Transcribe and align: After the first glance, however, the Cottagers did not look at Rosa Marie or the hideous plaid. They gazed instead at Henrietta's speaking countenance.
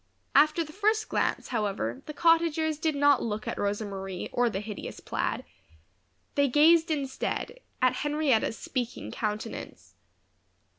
After 0.33 0.63
the 0.63 0.73
first 0.73 1.09
glance, 1.09 1.49
however, 1.49 2.01
the 2.07 2.13
Cottagers 2.15 2.79
did 2.79 2.95
not 2.95 3.21
look 3.21 3.47
at 3.47 3.59
Rosa 3.59 3.85
Marie 3.85 4.29
or 4.33 4.49
the 4.49 4.59
hideous 4.59 4.99
plaid. 4.99 5.45
They 6.33 6.47
gazed 6.47 6.89
instead 6.89 7.59
at 7.83 7.97
Henrietta's 7.97 8.57
speaking 8.57 9.11
countenance. 9.11 9.93